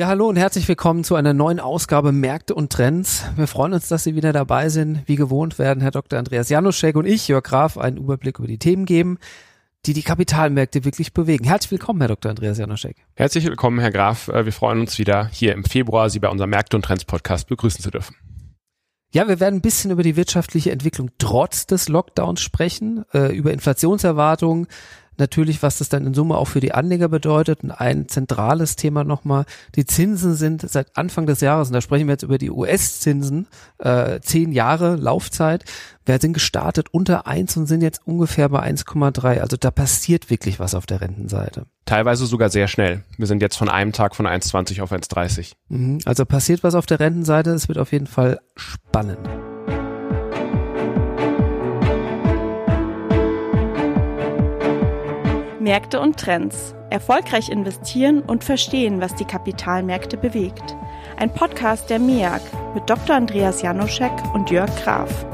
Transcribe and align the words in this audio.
Ja, 0.00 0.06
hallo 0.06 0.30
und 0.30 0.36
herzlich 0.36 0.66
willkommen 0.66 1.04
zu 1.04 1.14
einer 1.14 1.34
neuen 1.34 1.60
Ausgabe 1.60 2.10
Märkte 2.10 2.54
und 2.54 2.72
Trends. 2.72 3.26
Wir 3.36 3.46
freuen 3.46 3.74
uns, 3.74 3.88
dass 3.88 4.02
Sie 4.02 4.16
wieder 4.16 4.32
dabei 4.32 4.70
sind. 4.70 5.02
Wie 5.04 5.16
gewohnt 5.16 5.58
werden 5.58 5.82
Herr 5.82 5.90
Dr. 5.90 6.18
Andreas 6.18 6.48
Januszek 6.48 6.96
und 6.96 7.04
ich, 7.04 7.28
Jörg 7.28 7.44
Graf, 7.44 7.76
einen 7.76 7.98
Überblick 7.98 8.38
über 8.38 8.48
die 8.48 8.56
Themen 8.56 8.86
geben, 8.86 9.18
die 9.84 9.92
die 9.92 10.00
Kapitalmärkte 10.00 10.86
wirklich 10.86 11.12
bewegen. 11.12 11.44
Herzlich 11.44 11.72
willkommen, 11.72 12.00
Herr 12.00 12.08
Dr. 12.08 12.30
Andreas 12.30 12.56
Januszek. 12.56 12.96
Herzlich 13.14 13.44
willkommen, 13.44 13.78
Herr 13.78 13.90
Graf. 13.90 14.28
Äh, 14.28 14.46
wir 14.46 14.54
freuen 14.54 14.80
uns 14.80 14.98
wieder 14.98 15.26
hier 15.26 15.52
im 15.52 15.64
Februar, 15.64 16.08
Sie 16.08 16.18
bei 16.18 16.30
unserem 16.30 16.48
Märkte 16.48 16.78
und 16.78 16.86
Trends 16.86 17.04
Podcast 17.04 17.46
begrüßen 17.48 17.82
zu 17.82 17.90
dürfen. 17.90 18.16
Ja, 19.12 19.28
wir 19.28 19.38
werden 19.38 19.56
ein 19.56 19.60
bisschen 19.60 19.90
über 19.90 20.02
die 20.02 20.16
wirtschaftliche 20.16 20.70
Entwicklung 20.70 21.10
trotz 21.18 21.66
des 21.66 21.90
Lockdowns 21.90 22.40
sprechen, 22.40 23.04
äh, 23.12 23.36
über 23.36 23.52
Inflationserwartungen, 23.52 24.66
natürlich, 25.20 25.62
was 25.62 25.78
das 25.78 25.88
dann 25.88 26.06
in 26.06 26.14
Summe 26.14 26.36
auch 26.36 26.46
für 26.46 26.60
die 26.60 26.72
Anleger 26.72 27.08
bedeutet. 27.08 27.62
Und 27.62 27.70
ein 27.70 28.08
zentrales 28.08 28.76
Thema 28.76 29.04
nochmal, 29.04 29.44
die 29.76 29.86
Zinsen 29.86 30.34
sind 30.34 30.68
seit 30.68 30.96
Anfang 30.96 31.26
des 31.26 31.40
Jahres, 31.40 31.68
und 31.68 31.74
da 31.74 31.80
sprechen 31.80 32.06
wir 32.08 32.14
jetzt 32.14 32.24
über 32.24 32.38
die 32.38 32.50
US-Zinsen, 32.50 33.46
äh, 33.78 34.20
zehn 34.20 34.52
Jahre 34.52 34.96
Laufzeit, 34.96 35.64
wir 36.10 36.18
sind 36.18 36.32
gestartet 36.32 36.88
unter 36.90 37.26
eins 37.26 37.56
und 37.56 37.66
sind 37.66 37.82
jetzt 37.82 38.00
ungefähr 38.04 38.48
bei 38.48 38.62
1,3. 38.62 39.40
Also 39.40 39.56
da 39.56 39.70
passiert 39.70 40.28
wirklich 40.28 40.58
was 40.58 40.74
auf 40.74 40.86
der 40.86 41.00
Rentenseite. 41.00 41.66
Teilweise 41.84 42.26
sogar 42.26 42.50
sehr 42.50 42.68
schnell. 42.68 43.04
Wir 43.16 43.26
sind 43.26 43.42
jetzt 43.42 43.56
von 43.56 43.68
einem 43.68 43.92
Tag 43.92 44.16
von 44.16 44.26
1,20 44.26 44.82
auf 44.82 44.92
1,30. 44.92 45.52
Mhm. 45.68 46.00
Also 46.04 46.24
passiert 46.24 46.64
was 46.64 46.74
auf 46.74 46.86
der 46.86 47.00
Rentenseite. 47.00 47.50
Es 47.50 47.68
wird 47.68 47.78
auf 47.78 47.92
jeden 47.92 48.08
Fall 48.08 48.40
spannend. 48.56 49.18
Märkte 55.60 56.00
und 56.00 56.18
Trends. 56.18 56.74
Erfolgreich 56.88 57.50
investieren 57.50 58.22
und 58.22 58.42
verstehen, 58.42 59.00
was 59.00 59.14
die 59.14 59.24
Kapitalmärkte 59.24 60.16
bewegt. 60.16 60.76
Ein 61.16 61.32
Podcast 61.32 61.90
der 61.90 61.98
MEAG 61.98 62.40
mit 62.74 62.88
Dr. 62.88 63.14
Andreas 63.14 63.62
Janoschek 63.62 64.12
und 64.34 64.50
Jörg 64.50 64.74
Graf. 64.82 65.26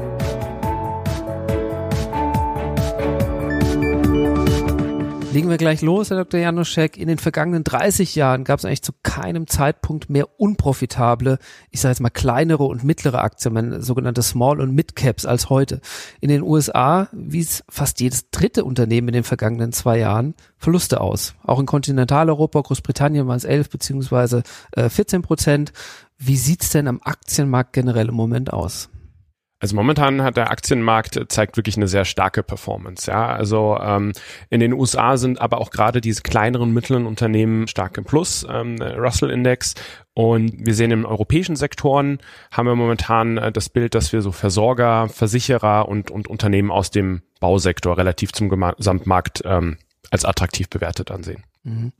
Legen 5.33 5.49
wir 5.49 5.57
gleich 5.57 5.81
los, 5.81 6.09
Herr 6.09 6.17
Dr. 6.17 6.39
Januszek. 6.39 6.97
In 6.97 7.09
den 7.09 7.17
vergangenen 7.17 7.65
30 7.65 8.15
Jahren 8.15 8.45
gab 8.45 8.59
es 8.59 8.65
eigentlich 8.65 8.81
zu 8.81 8.93
keinem 9.03 9.45
Zeitpunkt 9.45 10.09
mehr 10.09 10.39
unprofitable, 10.39 11.37
ich 11.69 11.81
sage 11.81 11.91
jetzt 11.91 11.99
mal 11.99 12.09
kleinere 12.09 12.63
und 12.63 12.85
mittlere 12.85 13.21
Aktien, 13.21 13.81
sogenannte 13.81 14.23
Small- 14.23 14.61
und 14.61 14.73
Mid-Caps 14.73 15.25
als 15.25 15.49
heute. 15.49 15.81
In 16.21 16.29
den 16.29 16.41
USA 16.41 17.09
wies 17.11 17.63
fast 17.69 17.99
jedes 17.99 18.31
dritte 18.31 18.63
Unternehmen 18.63 19.09
in 19.09 19.15
den 19.15 19.23
vergangenen 19.25 19.73
zwei 19.73 19.99
Jahren 19.99 20.33
Verluste 20.57 21.01
aus. 21.01 21.35
Auch 21.43 21.59
in 21.59 21.65
Kontinentaleuropa, 21.65 22.61
Großbritannien 22.61 23.27
waren 23.27 23.37
es 23.37 23.43
11 23.43 23.69
beziehungsweise 23.69 24.43
14 24.75 25.19
äh, 25.19 25.23
Prozent. 25.23 25.73
Wie 26.17 26.37
sieht's 26.37 26.69
denn 26.69 26.87
am 26.87 27.01
Aktienmarkt 27.03 27.73
generell 27.73 28.07
im 28.07 28.15
Moment 28.15 28.53
aus? 28.53 28.89
Also 29.59 29.75
momentan 29.75 30.21
hat 30.21 30.37
der 30.37 30.51
Aktienmarkt 30.51 31.17
äh, 31.17 31.27
zeigt 31.27 31.57
wirklich 31.57 31.77
eine 31.77 31.87
sehr 31.87 32.05
starke 32.05 32.43
Performance. 32.43 33.09
Ja, 33.09 33.27
also 33.27 33.77
ähm, 33.81 34.13
in 34.49 34.59
den 34.59 34.73
USA 34.73 35.17
sind 35.17 35.41
aber 35.41 35.59
auch 35.59 35.71
gerade 35.71 35.99
diese 35.99 36.21
kleineren 36.21 36.71
mittleren 36.71 37.07
Unternehmen 37.07 37.67
stark 37.67 37.97
im 37.97 38.05
Plus, 38.05 38.45
ähm, 38.49 38.79
Russell 38.81 39.31
Index. 39.31 39.73
Und 40.13 40.65
wir 40.65 40.75
sehen 40.75 40.91
im 40.91 41.05
europäischen 41.05 41.55
Sektoren 41.55 42.19
haben 42.51 42.67
wir 42.67 42.75
momentan 42.75 43.37
äh, 43.37 43.51
das 43.51 43.69
Bild, 43.69 43.95
dass 43.95 44.13
wir 44.13 44.21
so 44.21 44.31
Versorger, 44.31 45.09
Versicherer 45.09 45.87
und 45.87 46.11
und 46.11 46.27
Unternehmen 46.27 46.71
aus 46.71 46.91
dem 46.91 47.23
Bausektor 47.39 47.97
relativ 47.97 48.33
zum 48.33 48.49
Gesamtmarkt 48.49 49.41
ähm, 49.45 49.77
als 50.11 50.23
attraktiv 50.23 50.69
bewertet 50.69 51.09
ansehen. 51.09 51.43
Mhm 51.63 51.93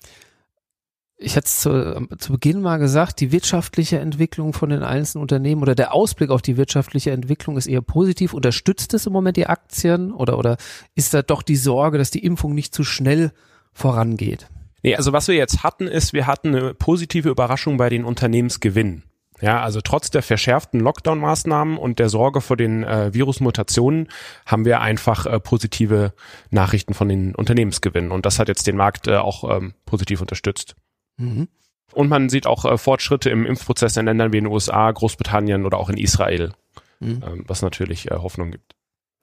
ich 1.20 1.36
hatte 1.36 1.48
es 1.48 1.62
zu, 1.62 2.08
zu 2.20 2.34
Beginn 2.34 2.62
mal 2.62 2.78
gesagt, 2.78 3.20
die 3.20 3.32
wirtschaftliche 3.32 4.00
Entwicklung 4.00 4.54
von 4.54 4.70
den 4.70 4.84
einzelnen 4.84 5.24
Unternehmen 5.24 5.64
oder 5.64 5.74
der 5.74 5.94
Ausblick 5.94 6.30
auf 6.30 6.44
die 6.44 6.58
wirtschaftliche 6.58 7.12
Entwicklung 7.12 7.58
ist 7.58 7.66
eher 7.66 7.82
positiv. 7.82 8.34
Unterstützt 8.34 8.94
es 8.94 9.08
im 9.08 9.14
Moment 9.14 9.36
die 9.36 9.48
Aktien 9.48 10.12
oder, 10.12 10.38
oder 10.38 10.58
ist 10.94 11.16
da 11.16 11.24
doch 11.24 11.42
die 11.42 11.56
Sorge, 11.56 11.98
dass 11.98 12.12
die 12.12 12.24
Impfung 12.24 12.54
nicht 12.54 12.74
zu 12.74 12.84
schnell 12.84 13.32
vorangeht? 13.74 14.48
Nee, 14.84 14.96
also 14.96 15.12
was 15.12 15.28
wir 15.28 15.36
jetzt 15.36 15.64
hatten, 15.64 15.88
ist, 15.88 16.14
wir 16.14 16.28
hatten 16.28 16.56
eine 16.56 16.74
positive 16.76 17.30
Überraschung 17.30 17.78
bei 17.78 17.90
den 17.90 18.06
Unternehmensgewinnen. 18.06 19.04
Ja, 19.42 19.62
also 19.62 19.82
trotz 19.82 20.10
der 20.10 20.24
verschärften 20.24 20.80
Lockdown-Maßnahmen 20.80 21.78
und 21.78 22.00
der 22.00 22.10
Sorge 22.10 22.42
vor 22.42 22.58
den 22.58 22.84
äh, 22.84 23.14
Virusmutationen 23.14 24.08
haben 24.46 24.66
wir 24.66 24.82
einfach 24.82 25.26
äh, 25.26 25.40
positive 25.40 26.14
Nachrichten 26.50 26.94
von 26.96 27.08
den 27.08 27.36
Unternehmensgewinnen. 27.36 28.12
Und 28.12 28.26
das 28.26 28.40
hat 28.40 28.48
jetzt 28.48 28.66
den 28.66 28.78
Markt 28.78 29.08
äh, 29.08 29.18
auch 29.18 29.44
ähm, 29.56 29.74
positiv 29.86 30.22
unterstützt. 30.22 30.76
Mhm. 31.18 31.48
Und 31.94 32.10
man 32.10 32.30
sieht 32.30 32.48
auch 32.48 32.66
äh, 32.66 32.78
Fortschritte 32.78 33.30
im 33.30 33.46
Impfprozess 33.46 33.98
in 33.98 34.06
Ländern 34.06 34.34
wie 34.34 34.38
in 34.38 34.46
den 34.46 34.54
USA, 34.54 34.92
Großbritannien 34.92 35.66
oder 35.66 35.78
auch 35.78 35.90
in 35.90 35.98
Israel, 35.98 36.52
mhm. 37.00 37.24
ähm, 37.26 37.44
was 37.48 37.62
natürlich 37.62 38.12
äh, 38.12 38.16
Hoffnung 38.16 38.52
gibt. 38.52 38.78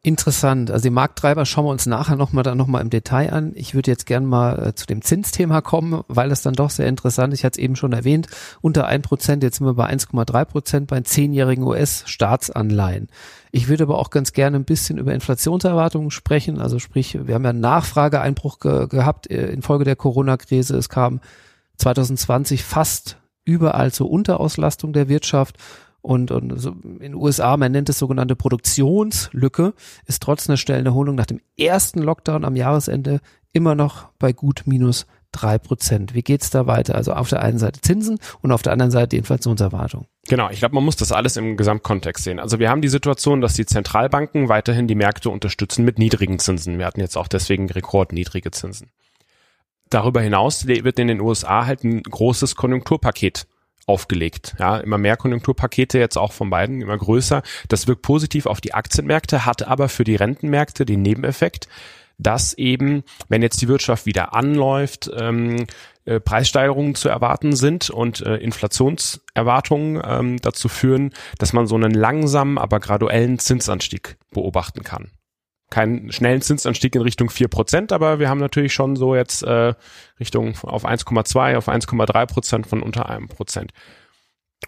Interessant. 0.06 0.70
Also 0.70 0.82
die 0.82 0.90
Markttreiber 0.90 1.46
schauen 1.46 1.64
wir 1.64 1.70
uns 1.70 1.86
nachher 1.86 2.16
nochmal 2.16 2.44
dann 2.44 2.58
nochmal 2.58 2.82
im 2.82 2.90
Detail 2.90 3.32
an. 3.32 3.52
Ich 3.54 3.74
würde 3.74 3.90
jetzt 3.90 4.04
gern 4.04 4.26
mal 4.26 4.66
äh, 4.66 4.74
zu 4.74 4.84
dem 4.84 5.00
Zinsthema 5.00 5.62
kommen, 5.62 6.02
weil 6.08 6.28
das 6.28 6.42
dann 6.42 6.52
doch 6.52 6.68
sehr 6.68 6.88
interessant 6.88 7.32
ist. 7.32 7.38
Ich 7.38 7.44
hatte 7.46 7.58
es 7.58 7.64
eben 7.64 7.74
schon 7.74 7.94
erwähnt, 7.94 8.26
unter 8.60 8.86
ein 8.86 9.00
Prozent, 9.00 9.42
jetzt 9.42 9.56
sind 9.56 9.66
wir 9.66 9.72
bei 9.72 9.88
1,3 9.88 10.44
Prozent 10.44 10.86
bei 10.88 11.00
zehnjährigen 11.00 11.64
US-Staatsanleihen. 11.64 13.08
Ich 13.50 13.68
würde 13.68 13.84
aber 13.84 13.98
auch 13.98 14.10
ganz 14.10 14.34
gerne 14.34 14.58
ein 14.58 14.66
bisschen 14.66 14.98
über 14.98 15.14
Inflationserwartungen 15.14 16.10
sprechen. 16.10 16.60
Also 16.60 16.78
sprich, 16.78 17.18
wir 17.26 17.34
haben 17.34 17.44
ja 17.44 17.50
einen 17.50 17.60
Nachfrageeinbruch 17.60 18.58
ge 18.58 18.88
gehabt 18.88 19.30
äh, 19.30 19.46
infolge 19.46 19.84
der 19.84 19.96
Corona-Krise. 19.96 20.76
Es 20.76 20.90
kam 20.90 21.20
2020 21.78 22.64
fast 22.64 23.18
überall 23.44 23.92
zur 23.92 24.10
Unterauslastung 24.10 24.92
der 24.92 25.08
Wirtschaft. 25.08 25.56
Und, 26.00 26.30
und 26.30 26.58
so 26.58 26.70
in 26.82 26.98
den 26.98 27.14
USA, 27.14 27.56
man 27.56 27.72
nennt 27.72 27.88
es 27.88 27.98
sogenannte 27.98 28.36
Produktionslücke, 28.36 29.72
ist 30.06 30.22
trotz 30.22 30.48
einer 30.48 30.58
Stellenerholung 30.58 31.14
nach 31.14 31.26
dem 31.26 31.40
ersten 31.56 32.00
Lockdown 32.00 32.44
am 32.44 32.56
Jahresende 32.56 33.20
immer 33.52 33.74
noch 33.74 34.08
bei 34.18 34.32
gut 34.32 34.64
minus 34.66 35.06
drei 35.32 35.58
Prozent. 35.58 36.14
Wie 36.14 36.22
geht's 36.22 36.50
da 36.50 36.66
weiter? 36.66 36.94
Also 36.94 37.14
auf 37.14 37.28
der 37.28 37.40
einen 37.40 37.58
Seite 37.58 37.80
Zinsen 37.80 38.18
und 38.42 38.52
auf 38.52 38.62
der 38.62 38.72
anderen 38.72 38.90
Seite 38.90 39.08
die 39.08 39.16
Inflationserwartung. 39.16 40.06
Genau, 40.28 40.50
ich 40.50 40.58
glaube, 40.58 40.74
man 40.74 40.84
muss 40.84 40.96
das 40.96 41.10
alles 41.10 41.36
im 41.36 41.56
Gesamtkontext 41.56 42.22
sehen. 42.22 42.38
Also 42.38 42.58
wir 42.58 42.70
haben 42.70 42.82
die 42.82 42.88
Situation, 42.88 43.40
dass 43.40 43.54
die 43.54 43.66
Zentralbanken 43.66 44.48
weiterhin 44.48 44.86
die 44.86 44.94
Märkte 44.94 45.30
unterstützen 45.30 45.84
mit 45.84 45.98
niedrigen 45.98 46.38
Zinsen. 46.38 46.78
Wir 46.78 46.86
hatten 46.86 47.00
jetzt 47.00 47.16
auch 47.16 47.28
deswegen 47.28 47.68
rekordniedrige 47.70 48.50
Zinsen 48.50 48.90
darüber 49.94 50.20
hinaus 50.20 50.66
wird 50.66 50.98
in 50.98 51.08
den 51.08 51.20
USA 51.20 51.66
halt 51.66 51.84
ein 51.84 52.02
großes 52.02 52.56
Konjunkturpaket 52.56 53.46
aufgelegt. 53.86 54.56
Ja, 54.58 54.78
immer 54.78 54.98
mehr 54.98 55.16
Konjunkturpakete 55.16 55.98
jetzt 55.98 56.16
auch 56.16 56.32
von 56.32 56.50
beiden, 56.50 56.80
immer 56.80 56.96
größer. 56.96 57.42
Das 57.68 57.86
wirkt 57.86 58.02
positiv 58.02 58.46
auf 58.46 58.60
die 58.60 58.74
Aktienmärkte, 58.74 59.44
hat 59.44 59.62
aber 59.66 59.88
für 59.88 60.04
die 60.04 60.16
Rentenmärkte 60.16 60.84
den 60.84 61.02
Nebeneffekt, 61.02 61.68
dass 62.18 62.54
eben, 62.54 63.04
wenn 63.28 63.42
jetzt 63.42 63.60
die 63.60 63.68
Wirtschaft 63.68 64.06
wieder 64.06 64.34
anläuft, 64.34 65.10
ähm, 65.16 65.66
äh, 66.06 66.20
Preissteigerungen 66.20 66.94
zu 66.94 67.08
erwarten 67.08 67.54
sind 67.54 67.90
und 67.90 68.20
äh, 68.20 68.36
Inflationserwartungen 68.36 70.02
ähm, 70.04 70.40
dazu 70.40 70.68
führen, 70.68 71.12
dass 71.38 71.52
man 71.52 71.66
so 71.66 71.74
einen 71.74 71.92
langsamen, 71.92 72.58
aber 72.58 72.80
graduellen 72.80 73.38
Zinsanstieg 73.38 74.16
beobachten 74.30 74.82
kann 74.82 75.10
keinen 75.70 76.12
schnellen 76.12 76.40
Zinsanstieg 76.40 76.94
in 76.94 77.02
Richtung 77.02 77.30
vier 77.30 77.48
Prozent, 77.48 77.92
aber 77.92 78.18
wir 78.18 78.28
haben 78.28 78.40
natürlich 78.40 78.72
schon 78.72 78.96
so 78.96 79.14
jetzt 79.14 79.42
äh, 79.42 79.74
Richtung 80.20 80.54
auf 80.62 80.84
1,2, 80.84 81.56
auf 81.56 81.68
1,3 81.68 82.26
Prozent 82.26 82.66
von 82.66 82.82
unter 82.82 83.08
einem 83.08 83.28
Prozent. 83.28 83.72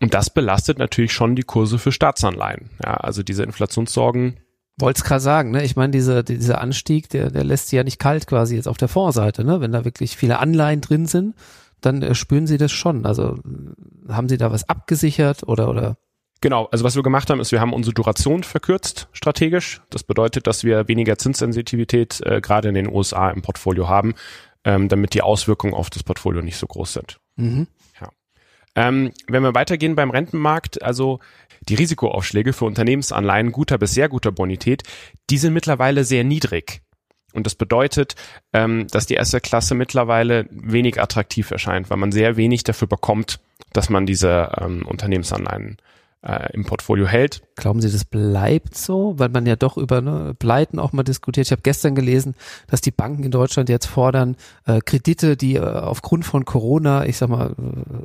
Und 0.01 0.15
das 0.15 0.31
belastet 0.31 0.79
natürlich 0.79 1.13
schon 1.13 1.37
die 1.37 1.43
Kurse 1.43 1.79
für 1.79 1.93
Staatsanleihen. 1.93 2.71
Ja, 2.85 2.95
also 2.95 3.23
diese 3.23 3.45
Inflationssorgen. 3.45 4.41
Wollt's 4.79 5.05
gerade 5.05 5.21
sagen, 5.21 5.53
ne? 5.53 5.65
Ich 5.65 5.77
meine, 5.77 5.93
dieser, 5.93 6.23
dieser 6.23 6.61
Anstieg, 6.61 7.09
der, 7.09 7.31
der 7.31 7.45
lässt 7.45 7.69
sie 7.69 7.77
ja 7.77 7.85
nicht 7.85 7.99
kalt 7.99 8.27
quasi 8.27 8.57
jetzt 8.57 8.69
auf 8.69 8.77
der 8.77 8.89
Vorseite, 8.89 9.43
ne? 9.43 9.61
Wenn 9.61 9.73
da 9.73 9.85
wirklich 9.85 10.17
viele 10.17 10.39
Anleihen 10.39 10.83
drin 10.83 11.07
sind, 11.07 11.35
dann 11.81 12.03
äh, 12.03 12.15
spüren 12.15 12.47
sie 12.47 12.59
das 12.59 12.73
schon. 12.73 13.07
Also 13.07 13.39
haben 14.09 14.29
sie 14.29 14.37
da 14.37 14.53
was 14.53 14.69
abgesichert 14.69 15.45
oder, 15.45 15.71
oder 15.71 15.97
Genau, 16.41 16.67
also 16.67 16.85
was 16.85 16.95
wir 16.97 17.03
gemacht 17.03 17.31
haben, 17.31 17.41
ist, 17.41 17.53
wir 17.53 17.61
haben 17.61 17.73
unsere 17.73 17.95
Duration 17.95 18.43
verkürzt 18.43 19.09
strategisch. 19.13 19.81
Das 19.91 20.03
bedeutet, 20.05 20.47
dass 20.47 20.65
wir 20.65 20.87
weniger 20.87 21.17
Zinssensitivität 21.17 22.21
äh, 22.25 22.41
gerade 22.41 22.69
in 22.69 22.75
den 22.75 22.89
USA 22.93 23.31
im 23.31 23.43
Portfolio 23.43 23.89
haben, 23.89 24.15
ähm, 24.65 24.89
damit 24.89 25.15
die 25.15 25.23
Auswirkungen 25.23 25.75
auf 25.75 25.89
das 25.89 26.03
Portfolio 26.03 26.43
nicht 26.43 26.59
so 26.59 26.67
groß 26.67 26.93
sind. 26.93 27.19
Mhm. 27.37 27.69
Ja. 28.01 28.11
Ähm, 28.75 29.13
wenn 29.29 29.43
wir 29.43 29.55
weitergehen 29.55 29.95
beim 29.95 30.11
Rentenmarkt, 30.11 30.83
also 30.83 31.21
die 31.69 31.75
Risikoaufschläge 31.75 32.53
für 32.53 32.67
Unternehmensanleihen 32.67 33.51
guter 33.51 33.79
bis 33.79 33.95
sehr 33.95 34.11
guter 34.11 34.31
Bonität, 34.31 34.83
die 35.31 35.39
sind 35.39 35.55
mittlerweile 35.55 36.05
sehr 36.05 36.23
niedrig. 36.23 36.83
Und 37.33 37.47
das 37.47 37.55
bedeutet, 37.55 38.15
ähm, 38.53 38.87
dass 38.89 39.07
die 39.07 39.15
erste 39.15 39.41
Klasse 39.41 39.75
mittlerweile 39.75 40.47
wenig 40.51 41.01
attraktiv 41.01 41.51
erscheint, 41.51 41.91
weil 41.91 41.99
man 41.99 42.13
sehr 42.13 42.37
wenig 42.37 42.65
dafür 42.65 42.89
bekommt, 42.89 43.41
dass 43.73 43.91
man 43.91 44.07
diese 44.07 44.53
ähm, 44.59 44.87
Unternehmensanleihen 44.87 45.77
äh, 46.23 46.53
im 46.53 46.65
Portfolio 46.65 47.07
hält. 47.07 47.43
Glauben 47.57 47.81
Sie, 47.81 47.91
das 47.91 48.05
bleibt 48.05 48.77
so? 48.77 49.15
Weil 49.17 49.29
man 49.29 49.47
ja 49.47 49.57
doch 49.57 49.77
über 49.77 50.01
ne, 50.01 50.35
Pleiten 50.39 50.79
auch 50.79 50.93
mal 50.93 51.03
diskutiert. 51.03 51.47
Ich 51.47 51.53
habe 51.53 51.63
gestern 51.63 51.95
gelesen, 51.95 52.35
dass 52.67 52.81
die 52.81 52.91
Banken 52.91 53.25
in 53.25 53.31
Deutschland 53.31 53.69
jetzt 53.69 53.87
fordern, 53.87 54.37
äh, 54.67 54.81
Kredite, 54.81 55.37
die 55.37 55.57
äh, 55.57 55.61
aufgrund 55.61 56.25
von 56.25 56.45
Corona, 56.45 57.07
ich 57.07 57.17
sag 57.17 57.29
mal, 57.29 57.55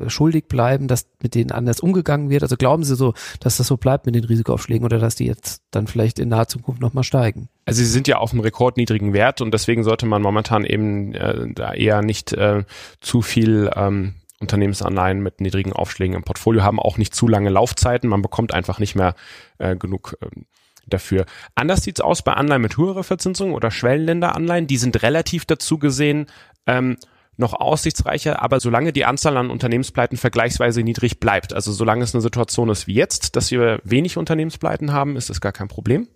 äh, 0.06 0.10
schuldig 0.10 0.48
bleiben, 0.48 0.88
dass 0.88 1.08
mit 1.22 1.36
denen 1.36 1.52
anders 1.52 1.80
umgegangen 1.80 2.30
wird. 2.30 2.44
Also 2.44 2.58
glauben 2.58 2.84
Sie 2.84 2.96
so, 2.96 3.14
dass 3.40 3.58
das 3.58 3.68
so 3.68 3.78
bleibt 3.78 4.06
mit 4.06 4.16
den 4.16 4.24
Risikoaufschlägen 4.24 4.86
oder 4.86 5.00
dass 5.00 5.16
die 5.16 5.26
jetzt 5.26 5.64
dann 5.72 5.88
vielleicht 5.88 6.20
in 6.20 6.30
naher 6.30 6.48
Zukunft 6.48 6.82
nochmal 6.82 7.04
steigen? 7.04 7.50
Also 7.66 7.80
sie 7.80 7.90
sind 7.90 8.08
ja 8.08 8.18
auf 8.18 8.32
einem 8.32 8.42
rekordniedrigen 8.42 9.14
Wert 9.14 9.42
und 9.42 9.54
deswegen 9.54 9.84
sollte 9.84 10.06
man 10.06 10.22
momentan 10.22 10.66
eben 10.66 11.14
äh, 11.14 11.48
da 11.54 11.74
eher 11.74 12.02
nicht 12.02 12.34
äh, 12.34 12.64
zu 13.00 13.22
viel 13.22 13.70
ähm, 13.76 14.16
Unternehmensanleihen 14.42 15.22
mit 15.22 15.40
niedrigen 15.40 15.74
Aufschlägen 15.74 16.16
im 16.16 16.24
Portfolio 16.24 16.64
haben 16.64 16.80
auch 16.80 16.98
nicht 16.98 17.16
zu 17.16 17.28
lange 17.28 17.50
Laufzeiten. 17.50 18.10
Man 18.10 18.22
bekommt 18.22 18.54
einfach 18.54 18.80
nicht 18.80 18.96
mehr 18.96 19.16
äh, 19.60 19.76
genug 19.76 20.18
ähm, 20.22 20.46
dafür. 20.88 21.26
Anders 21.56 21.84
sieht's 21.84 22.02
aus 22.02 22.22
bei 22.22 22.34
Anleihen 22.34 22.62
mit 22.62 22.78
höherer 22.78 23.04
Verzinsung 23.04 23.54
oder 23.54 23.72
Schwellenländeranleihen. 23.72 24.68
Die 24.68 24.78
sind 24.78 25.02
relativ 25.04 25.46
dazu 25.46 25.78
gesehen 25.78 26.26
ähm, 26.68 26.98
noch 27.38 27.54
aussichtsreicher, 27.54 28.42
aber 28.42 28.60
solange 28.60 28.94
die 28.94 29.06
Anzahl 29.06 29.38
an 29.38 29.50
Unternehmenspleiten 29.50 30.18
vergleichsweise 30.18 30.84
niedrig 30.84 31.20
bleibt, 31.20 31.54
also 31.54 31.72
solange 31.72 32.04
es 32.04 32.14
eine 32.14 32.22
Situation 32.22 32.70
ist 32.70 32.88
wie 32.88 32.94
jetzt, 32.94 33.36
dass 33.36 33.52
wir 33.52 33.80
wenig 33.84 34.18
Unternehmenspleiten 34.18 34.92
haben, 34.92 35.16
ist 35.16 35.30
das 35.30 35.42
gar 35.42 35.52
kein 35.52 35.68
Problem. 35.68 36.08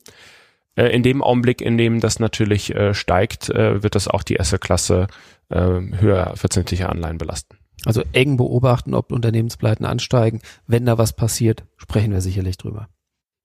Äh, 0.75 0.87
in 0.87 1.03
dem 1.03 1.23
Augenblick, 1.23 1.61
in 1.61 1.77
dem 1.77 1.99
das 1.99 2.19
natürlich 2.19 2.75
äh, 2.75 2.93
steigt, 2.93 3.49
äh, 3.49 3.81
wird 3.81 3.95
das 3.95 4.07
auch 4.07 4.23
die 4.23 4.39
Asset-Klasse 4.39 5.07
äh, 5.49 5.57
höher 5.57 6.33
verzinsliche 6.35 6.89
Anleihen 6.89 7.17
belasten. 7.17 7.57
Also 7.85 8.03
eng 8.11 8.37
beobachten, 8.37 8.93
ob 8.93 9.11
Unternehmenspleiten 9.11 9.85
ansteigen. 9.85 10.41
Wenn 10.67 10.85
da 10.85 10.97
was 10.97 11.13
passiert, 11.13 11.63
sprechen 11.77 12.11
wir 12.11 12.21
sicherlich 12.21 12.57
drüber. 12.57 12.87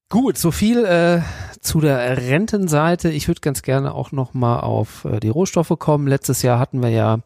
Gut, 0.08 0.38
so 0.38 0.50
viel 0.50 0.84
äh, 0.84 1.20
zu 1.60 1.80
der 1.80 2.16
Rentenseite. 2.16 3.10
Ich 3.10 3.28
würde 3.28 3.40
ganz 3.42 3.62
gerne 3.62 3.94
auch 3.94 4.10
noch 4.10 4.34
mal 4.34 4.58
auf 4.58 5.04
äh, 5.04 5.20
die 5.20 5.28
Rohstoffe 5.28 5.72
kommen. 5.78 6.08
Letztes 6.08 6.42
Jahr 6.42 6.58
hatten 6.58 6.82
wir 6.82 6.88
ja 6.88 7.20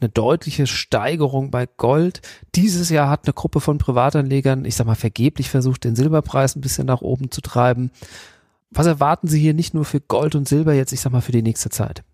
eine 0.00 0.08
deutliche 0.08 0.66
Steigerung 0.66 1.50
bei 1.50 1.66
Gold. 1.66 2.22
Dieses 2.54 2.88
Jahr 2.88 3.10
hat 3.10 3.26
eine 3.26 3.34
Gruppe 3.34 3.60
von 3.60 3.78
Privatanlegern, 3.78 4.64
ich 4.64 4.74
sag 4.74 4.86
mal 4.86 4.94
vergeblich 4.94 5.50
versucht, 5.50 5.84
den 5.84 5.96
Silberpreis 5.96 6.56
ein 6.56 6.62
bisschen 6.62 6.86
nach 6.86 7.02
oben 7.02 7.30
zu 7.30 7.42
treiben. 7.42 7.90
Was 8.70 8.86
erwarten 8.86 9.28
Sie 9.28 9.40
hier 9.40 9.54
nicht 9.54 9.74
nur 9.74 9.84
für 9.84 10.00
Gold 10.00 10.34
und 10.34 10.48
Silber 10.48 10.72
jetzt, 10.72 10.92
ich 10.92 11.00
sag 11.00 11.12
mal, 11.12 11.20
für 11.20 11.32
die 11.32 11.42
nächste 11.42 11.68
Zeit? 11.68 12.04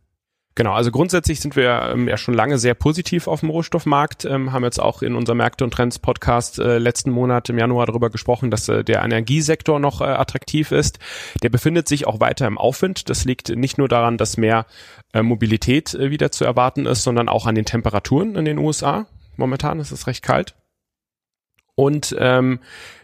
Genau, 0.56 0.72
also 0.72 0.90
grundsätzlich 0.90 1.40
sind 1.40 1.54
wir 1.54 1.90
ähm, 1.92 2.08
ja 2.08 2.16
schon 2.16 2.34
lange 2.34 2.58
sehr 2.58 2.74
positiv 2.74 3.28
auf 3.28 3.40
dem 3.40 3.50
Rohstoffmarkt, 3.50 4.24
ähm, 4.24 4.52
haben 4.52 4.64
jetzt 4.64 4.80
auch 4.80 5.00
in 5.00 5.14
unserem 5.14 5.38
Märkte 5.38 5.62
und 5.62 5.72
Trends 5.72 6.00
Podcast 6.00 6.58
äh, 6.58 6.78
letzten 6.78 7.12
Monat 7.12 7.48
im 7.48 7.58
Januar 7.58 7.86
darüber 7.86 8.10
gesprochen, 8.10 8.50
dass 8.50 8.68
äh, 8.68 8.82
der 8.82 9.02
Energiesektor 9.02 9.78
noch 9.78 10.00
äh, 10.00 10.04
attraktiv 10.04 10.72
ist. 10.72 10.98
Der 11.42 11.50
befindet 11.50 11.86
sich 11.86 12.06
auch 12.06 12.18
weiter 12.18 12.48
im 12.48 12.58
Aufwind. 12.58 13.08
Das 13.10 13.24
liegt 13.24 13.50
nicht 13.50 13.78
nur 13.78 13.88
daran, 13.88 14.18
dass 14.18 14.36
mehr 14.36 14.66
äh, 15.12 15.22
Mobilität 15.22 15.94
äh, 15.94 16.10
wieder 16.10 16.32
zu 16.32 16.44
erwarten 16.44 16.84
ist, 16.84 17.04
sondern 17.04 17.28
auch 17.28 17.46
an 17.46 17.54
den 17.54 17.64
Temperaturen 17.64 18.34
in 18.34 18.44
den 18.44 18.58
USA. 18.58 19.06
Momentan 19.36 19.78
ist 19.78 19.92
es 19.92 20.08
recht 20.08 20.24
kalt. 20.24 20.56
Und 21.76 22.14
ähm, 22.18 22.58
äh, 22.58 22.99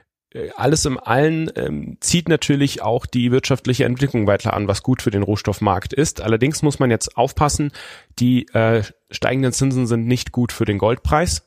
alles 0.57 0.85
im 0.85 0.99
Allen 0.99 1.51
ähm, 1.57 1.97
zieht 2.01 2.29
natürlich 2.29 2.83
auch 2.83 3.07
die 3.07 3.31
wirtschaftliche 3.31 3.85
Entwicklung 3.85 4.27
weiter 4.27 4.55
an, 4.55 4.69
was 4.69 4.83
gut 4.83 5.03
für 5.03 5.11
den 5.11 5.23
Rohstoffmarkt 5.23 5.93
ist. 5.93 6.21
Allerdings 6.21 6.63
muss 6.63 6.79
man 6.79 6.91
jetzt 6.91 7.17
aufpassen, 7.17 7.71
die 8.19 8.47
äh, 8.49 8.83
steigenden 9.11 9.53
Zinsen 9.53 9.87
sind 9.87 10.07
nicht 10.07 10.33
gut 10.33 10.53
für 10.53 10.65
den 10.65 10.79
Goldpreis. 10.79 11.43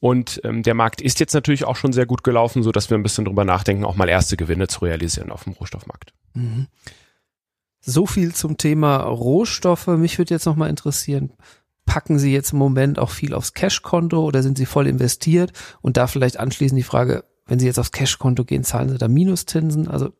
Und 0.00 0.40
ähm, 0.44 0.62
der 0.62 0.74
Markt 0.74 1.00
ist 1.00 1.18
jetzt 1.18 1.32
natürlich 1.32 1.64
auch 1.64 1.76
schon 1.76 1.94
sehr 1.94 2.04
gut 2.04 2.24
gelaufen, 2.24 2.62
so 2.62 2.72
dass 2.72 2.90
wir 2.90 2.98
ein 2.98 3.02
bisschen 3.02 3.24
drüber 3.24 3.44
nachdenken, 3.44 3.84
auch 3.84 3.96
mal 3.96 4.08
erste 4.08 4.36
Gewinne 4.36 4.68
zu 4.68 4.80
realisieren 4.80 5.30
auf 5.30 5.44
dem 5.44 5.54
Rohstoffmarkt. 5.54 6.12
Mhm. 6.34 6.66
So 7.80 8.06
viel 8.06 8.34
zum 8.34 8.58
Thema 8.58 8.98
Rohstoffe. 8.98 9.86
Mich 9.86 10.18
würde 10.18 10.34
jetzt 10.34 10.46
noch 10.46 10.56
mal 10.56 10.68
interessieren, 10.68 11.32
packen 11.86 12.18
Sie 12.18 12.32
jetzt 12.32 12.52
im 12.52 12.58
Moment 12.58 12.98
auch 12.98 13.10
viel 13.10 13.32
aufs 13.32 13.54
Cashkonto 13.54 14.22
oder 14.22 14.42
sind 14.42 14.58
Sie 14.58 14.66
voll 14.66 14.88
investiert? 14.88 15.52
Und 15.80 15.96
da 15.96 16.06
vielleicht 16.06 16.38
anschließend 16.38 16.78
die 16.78 16.82
Frage, 16.82 17.24
wenn 17.46 17.58
Sie 17.58 17.66
jetzt 17.66 17.78
aufs 17.78 17.92
Cashkonto 17.92 18.44
gehen, 18.44 18.64
zahlen 18.64 18.88
Sie 18.88 18.98
da 18.98 19.08
Minuszinsen, 19.08 19.88
also 19.88 20.12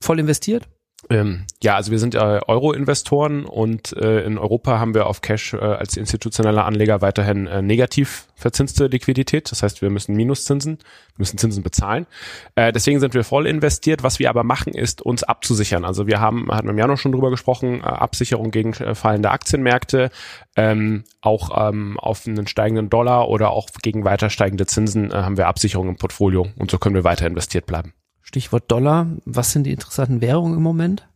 voll 0.00 0.18
investiert? 0.18 0.68
Ähm, 1.10 1.44
ja, 1.62 1.76
also 1.76 1.90
wir 1.90 1.98
sind 1.98 2.14
äh, 2.14 2.40
Euro-Investoren 2.46 3.44
und 3.44 3.94
äh, 3.96 4.24
in 4.24 4.38
Europa 4.38 4.78
haben 4.78 4.94
wir 4.94 5.06
auf 5.06 5.20
Cash 5.20 5.54
äh, 5.54 5.58
als 5.58 5.96
institutioneller 5.96 6.64
Anleger 6.64 7.02
weiterhin 7.02 7.46
äh, 7.46 7.62
negativ 7.62 8.26
verzinste 8.36 8.86
Liquidität. 8.86 9.50
Das 9.50 9.62
heißt, 9.62 9.82
wir 9.82 9.90
müssen 9.90 10.14
Minuszinsen, 10.14 10.78
müssen 11.16 11.38
Zinsen 11.38 11.62
bezahlen. 11.62 12.06
Äh, 12.54 12.72
deswegen 12.72 13.00
sind 13.00 13.14
wir 13.14 13.24
voll 13.24 13.46
investiert. 13.46 14.02
Was 14.02 14.18
wir 14.18 14.30
aber 14.30 14.44
machen, 14.44 14.74
ist 14.74 15.02
uns 15.02 15.22
abzusichern. 15.22 15.84
Also 15.84 16.06
wir 16.06 16.20
haben, 16.20 16.50
hatten 16.50 16.66
wir 16.66 16.72
im 16.72 16.78
Januar 16.78 16.96
schon 16.96 17.12
drüber 17.12 17.30
gesprochen, 17.30 17.80
äh, 17.80 17.84
Absicherung 17.84 18.50
gegen 18.50 18.72
äh, 18.74 18.94
fallende 18.94 19.30
Aktienmärkte, 19.30 20.10
ähm, 20.56 21.04
auch 21.20 21.68
ähm, 21.68 21.98
auf 21.98 22.26
einen 22.26 22.46
steigenden 22.46 22.90
Dollar 22.90 23.28
oder 23.28 23.50
auch 23.50 23.68
gegen 23.82 24.04
weiter 24.04 24.30
steigende 24.30 24.66
Zinsen 24.66 25.10
äh, 25.10 25.14
haben 25.14 25.36
wir 25.36 25.48
Absicherung 25.48 25.88
im 25.88 25.96
Portfolio 25.96 26.48
und 26.56 26.70
so 26.70 26.78
können 26.78 26.94
wir 26.94 27.04
weiter 27.04 27.26
investiert 27.26 27.66
bleiben. 27.66 27.94
Stichwort 28.24 28.64
Dollar. 28.70 29.06
Was 29.26 29.52
sind 29.52 29.64
die 29.64 29.72
interessanten 29.72 30.20
Währungen 30.20 30.56
im 30.56 30.62
Moment? 30.62 31.06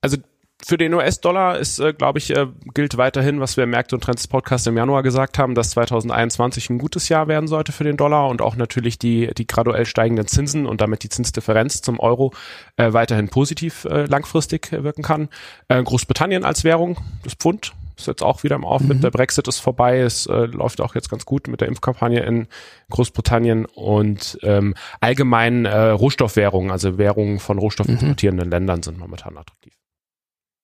Also 0.00 0.16
für 0.64 0.78
den 0.78 0.94
US-Dollar 0.94 1.58
ist, 1.58 1.78
äh, 1.78 1.92
glaube 1.92 2.18
ich, 2.18 2.34
äh, 2.34 2.46
gilt 2.72 2.96
weiterhin, 2.96 3.40
was 3.40 3.58
wir 3.58 3.64
im 3.64 3.70
Märkte 3.70 3.94
und 3.94 4.02
Trends 4.02 4.26
Podcast 4.26 4.66
im 4.66 4.76
Januar 4.78 5.02
gesagt 5.02 5.38
haben, 5.38 5.54
dass 5.54 5.70
2021 5.70 6.70
ein 6.70 6.78
gutes 6.78 7.10
Jahr 7.10 7.28
werden 7.28 7.46
sollte 7.46 7.72
für 7.72 7.84
den 7.84 7.98
Dollar 7.98 8.28
und 8.28 8.40
auch 8.40 8.56
natürlich 8.56 8.98
die, 8.98 9.30
die 9.36 9.46
graduell 9.46 9.84
steigenden 9.84 10.26
Zinsen 10.26 10.64
und 10.66 10.80
damit 10.80 11.02
die 11.02 11.10
Zinsdifferenz 11.10 11.82
zum 11.82 12.00
Euro 12.00 12.32
äh, 12.76 12.94
weiterhin 12.94 13.28
positiv 13.28 13.84
äh, 13.84 14.06
langfristig 14.06 14.72
wirken 14.72 15.02
kann. 15.02 15.28
Äh, 15.68 15.82
Großbritannien 15.82 16.44
als 16.44 16.64
Währung, 16.64 16.98
das 17.22 17.34
Pfund, 17.34 17.74
ist 17.96 18.06
jetzt 18.06 18.22
auch 18.22 18.42
wieder 18.42 18.56
im 18.56 18.64
Aufwind. 18.64 18.96
Mhm. 18.96 19.00
Der 19.00 19.10
Brexit 19.10 19.48
ist 19.48 19.58
vorbei. 19.58 20.00
Es 20.00 20.26
äh, 20.26 20.46
läuft 20.46 20.80
auch 20.80 20.94
jetzt 20.94 21.10
ganz 21.10 21.24
gut 21.24 21.48
mit 21.48 21.60
der 21.60 21.68
Impfkampagne 21.68 22.20
in 22.20 22.46
Großbritannien 22.90 23.64
und 23.64 24.38
ähm, 24.42 24.74
allgemein 25.00 25.64
äh, 25.64 25.88
Rohstoffwährungen, 25.88 26.70
also 26.70 26.98
Währungen 26.98 27.38
von 27.38 27.58
rohstoffimportierenden 27.58 28.48
mhm. 28.48 28.52
Ländern 28.52 28.82
sind 28.82 28.98
momentan 28.98 29.36
attraktiv. 29.36 29.72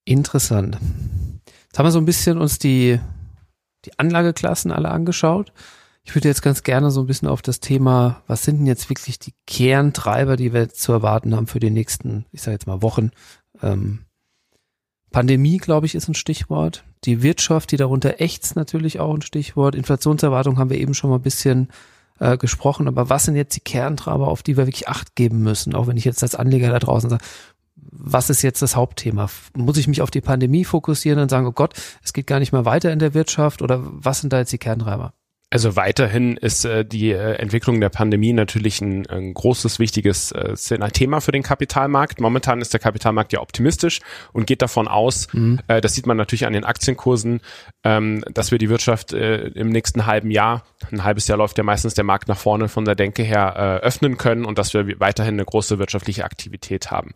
Interessant. 0.04 0.78
Jetzt 1.66 1.78
haben 1.78 1.86
wir 1.86 1.92
so 1.92 1.98
ein 1.98 2.04
bisschen 2.04 2.38
uns 2.38 2.58
die, 2.58 3.00
die 3.84 3.98
Anlageklassen 3.98 4.72
alle 4.72 4.90
angeschaut. 4.90 5.52
Ich 6.04 6.14
würde 6.14 6.28
jetzt 6.28 6.42
ganz 6.42 6.64
gerne 6.64 6.90
so 6.90 7.00
ein 7.00 7.06
bisschen 7.06 7.28
auf 7.28 7.42
das 7.42 7.60
Thema, 7.60 8.22
was 8.26 8.42
sind 8.42 8.58
denn 8.58 8.66
jetzt 8.66 8.90
wirklich 8.90 9.20
die 9.20 9.34
Kerntreiber, 9.46 10.36
die 10.36 10.52
wir 10.52 10.62
jetzt 10.62 10.82
zu 10.82 10.92
erwarten 10.92 11.34
haben 11.36 11.46
für 11.46 11.60
die 11.60 11.70
nächsten, 11.70 12.26
ich 12.32 12.42
sage 12.42 12.54
jetzt 12.54 12.66
mal 12.66 12.82
Wochen, 12.82 13.10
ähm, 13.62 14.04
Pandemie, 15.12 15.58
glaube 15.58 15.86
ich, 15.86 15.94
ist 15.94 16.08
ein 16.08 16.14
Stichwort. 16.14 16.84
Die 17.04 17.22
Wirtschaft, 17.22 17.70
die 17.70 17.76
darunter 17.76 18.20
ächzt, 18.20 18.56
natürlich 18.56 19.00
auch 19.00 19.14
ein 19.14 19.22
Stichwort. 19.22 19.74
Inflationserwartung 19.74 20.58
haben 20.58 20.70
wir 20.70 20.78
eben 20.78 20.94
schon 20.94 21.10
mal 21.10 21.16
ein 21.16 21.22
bisschen 21.22 21.68
äh, 22.18 22.36
gesprochen. 22.36 22.88
Aber 22.88 23.08
was 23.08 23.24
sind 23.24 23.36
jetzt 23.36 23.54
die 23.54 23.60
Kerntreiber, 23.60 24.28
auf 24.28 24.42
die 24.42 24.56
wir 24.56 24.66
wirklich 24.66 24.88
Acht 24.88 25.14
geben 25.14 25.40
müssen? 25.42 25.74
Auch 25.74 25.86
wenn 25.86 25.96
ich 25.96 26.04
jetzt 26.04 26.22
als 26.22 26.34
Anleger 26.34 26.70
da 26.70 26.78
draußen 26.78 27.10
sage, 27.10 27.24
was 27.76 28.30
ist 28.30 28.42
jetzt 28.42 28.62
das 28.62 28.74
Hauptthema? 28.74 29.28
Muss 29.54 29.76
ich 29.76 29.88
mich 29.88 30.02
auf 30.02 30.10
die 30.10 30.20
Pandemie 30.20 30.64
fokussieren 30.64 31.20
und 31.20 31.30
sagen, 31.30 31.46
oh 31.46 31.52
Gott, 31.52 31.74
es 32.02 32.12
geht 32.12 32.26
gar 32.26 32.38
nicht 32.38 32.52
mehr 32.52 32.64
weiter 32.64 32.92
in 32.92 32.98
der 32.98 33.14
Wirtschaft? 33.14 33.62
Oder 33.62 33.80
was 33.82 34.20
sind 34.20 34.32
da 34.32 34.38
jetzt 34.38 34.52
die 34.52 34.58
Kerntreiber? 34.58 35.12
Also 35.52 35.76
weiterhin 35.76 36.38
ist 36.38 36.64
äh, 36.64 36.82
die 36.82 37.10
äh, 37.10 37.34
Entwicklung 37.34 37.78
der 37.78 37.90
Pandemie 37.90 38.32
natürlich 38.32 38.80
ein, 38.80 39.06
ein 39.08 39.34
großes, 39.34 39.78
wichtiges 39.78 40.32
äh, 40.32 40.54
Thema 40.92 41.20
für 41.20 41.30
den 41.30 41.42
Kapitalmarkt. 41.42 42.22
Momentan 42.22 42.62
ist 42.62 42.72
der 42.72 42.80
Kapitalmarkt 42.80 43.34
ja 43.34 43.40
optimistisch 43.40 44.00
und 44.32 44.46
geht 44.46 44.62
davon 44.62 44.88
aus, 44.88 45.28
mhm. 45.34 45.60
äh, 45.68 45.82
das 45.82 45.94
sieht 45.94 46.06
man 46.06 46.16
natürlich 46.16 46.46
an 46.46 46.54
den 46.54 46.64
Aktienkursen, 46.64 47.42
ähm, 47.84 48.24
dass 48.32 48.50
wir 48.50 48.56
die 48.56 48.70
Wirtschaft 48.70 49.12
äh, 49.12 49.48
im 49.48 49.68
nächsten 49.68 50.06
halben 50.06 50.30
Jahr, 50.30 50.64
ein 50.90 51.04
halbes 51.04 51.28
Jahr 51.28 51.36
läuft 51.36 51.58
ja 51.58 51.64
meistens 51.64 51.92
der 51.92 52.04
Markt 52.04 52.28
nach 52.28 52.38
vorne 52.38 52.68
von 52.68 52.86
der 52.86 52.94
Denke 52.94 53.22
her, 53.22 53.54
äh, 53.82 53.84
öffnen 53.84 54.16
können 54.16 54.46
und 54.46 54.56
dass 54.56 54.72
wir 54.72 55.00
weiterhin 55.00 55.34
eine 55.34 55.44
große 55.44 55.78
wirtschaftliche 55.78 56.24
Aktivität 56.24 56.90
haben. 56.90 57.12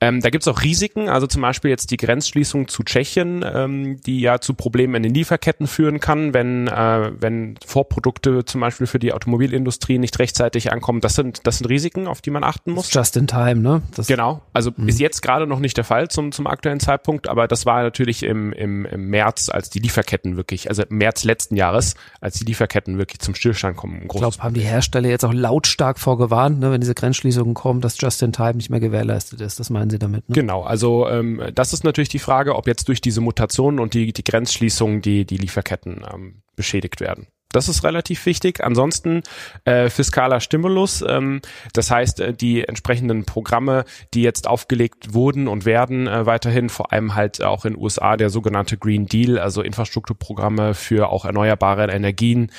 Ähm, 0.00 0.20
da 0.20 0.30
gibt's 0.30 0.48
auch 0.48 0.62
Risiken, 0.62 1.08
also 1.08 1.26
zum 1.26 1.42
Beispiel 1.42 1.70
jetzt 1.70 1.90
die 1.90 1.96
Grenzschließung 1.96 2.68
zu 2.68 2.82
Tschechien, 2.82 3.44
ähm, 3.46 4.00
die 4.00 4.20
ja 4.20 4.40
zu 4.40 4.54
Problemen 4.54 4.94
in 4.94 5.02
den 5.02 5.14
Lieferketten 5.14 5.66
führen 5.66 6.00
kann, 6.00 6.34
wenn, 6.34 6.68
äh, 6.68 7.12
wenn 7.18 7.56
Vorprodukte 7.66 8.44
zum 8.44 8.60
Beispiel 8.60 8.86
für 8.86 8.98
die 8.98 9.12
Automobilindustrie 9.12 9.98
nicht 9.98 10.18
rechtzeitig 10.18 10.72
ankommen. 10.72 11.00
Das 11.00 11.14
sind, 11.14 11.46
das 11.46 11.58
sind 11.58 11.68
Risiken, 11.68 12.06
auf 12.06 12.22
die 12.22 12.30
man 12.30 12.44
achten 12.44 12.72
muss. 12.72 12.92
Just 12.92 13.16
in 13.16 13.26
time, 13.26 13.56
ne? 13.56 13.82
Das 13.94 14.06
genau. 14.06 14.42
Also 14.52 14.70
mh. 14.76 14.88
ist 14.88 15.00
jetzt 15.00 15.20
gerade 15.20 15.46
noch 15.46 15.58
nicht 15.58 15.76
der 15.76 15.84
Fall 15.84 16.08
zum, 16.08 16.32
zum 16.32 16.46
aktuellen 16.46 16.80
Zeitpunkt, 16.80 17.28
aber 17.28 17.48
das 17.48 17.66
war 17.66 17.82
natürlich 17.82 18.22
im, 18.22 18.52
im, 18.52 18.86
im 18.86 19.08
März, 19.08 19.48
als 19.48 19.68
die 19.70 19.80
Lieferketten 19.80 20.36
wirklich, 20.36 20.68
also 20.68 20.82
im 20.84 20.96
März 20.96 21.24
letzten 21.24 21.56
Jahres, 21.56 21.94
als 22.20 22.38
die 22.38 22.44
Lieferketten 22.44 22.98
wirklich 22.98 23.20
zum 23.20 23.34
Stillstand 23.34 23.76
kommen. 23.76 24.02
Ich 24.02 24.08
glaube, 24.08 24.36
haben 24.38 24.54
die 24.54 24.60
Hersteller 24.60 25.08
jetzt 25.08 25.24
auch 25.24 25.34
lautstark 25.34 25.98
vorgewarnt, 25.98 26.60
ne, 26.60 26.70
wenn 26.70 26.80
diese 26.80 26.94
Grenzschließungen 26.94 27.54
kommen, 27.54 27.80
dass 27.80 28.00
Just 28.00 28.22
in 28.22 28.32
time 28.32 28.54
nicht 28.54 28.70
mehr 28.70 28.80
gewährleistet 28.80 29.40
ist. 29.40 29.60
Das 29.60 29.70
meinen 29.70 29.90
Sie 29.90 29.98
damit, 29.98 30.28
ne? 30.28 30.34
Genau. 30.34 30.62
Also 30.62 31.08
ähm, 31.08 31.42
das 31.54 31.72
ist 31.72 31.84
natürlich 31.84 32.08
die 32.08 32.18
Frage, 32.18 32.54
ob 32.54 32.66
jetzt 32.66 32.88
durch 32.88 33.00
diese 33.00 33.20
Mutationen 33.20 33.80
und 33.80 33.94
die, 33.94 34.12
die 34.12 34.24
Grenzschließungen 34.24 35.02
die, 35.02 35.24
die 35.24 35.36
Lieferketten 35.36 36.04
ähm, 36.12 36.42
beschädigt 36.54 37.00
werden. 37.00 37.26
Das 37.52 37.68
ist 37.68 37.84
relativ 37.84 38.26
wichtig. 38.26 38.62
Ansonsten 38.62 39.22
äh, 39.64 39.88
fiskaler 39.88 40.40
Stimulus, 40.40 41.02
ähm, 41.06 41.40
das 41.72 41.90
heißt 41.90 42.20
äh, 42.20 42.32
die 42.34 42.64
entsprechenden 42.64 43.24
Programme, 43.24 43.84
die 44.14 44.22
jetzt 44.22 44.48
aufgelegt 44.48 45.14
wurden 45.14 45.48
und 45.48 45.64
werden 45.64 46.06
äh, 46.06 46.26
weiterhin, 46.26 46.68
vor 46.68 46.92
allem 46.92 47.14
halt 47.14 47.42
auch 47.42 47.64
in 47.64 47.76
USA 47.76 48.16
der 48.16 48.30
sogenannte 48.30 48.76
Green 48.76 49.06
Deal, 49.06 49.38
also 49.38 49.62
Infrastrukturprogramme 49.62 50.74
für 50.74 51.10
auch 51.10 51.24
erneuerbare 51.24 51.90
Energien. 51.90 52.50